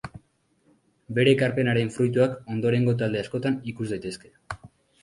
[1.17, 4.39] Bere ekarpenaren fruituak ondorengo talde askotan ikus daitezke.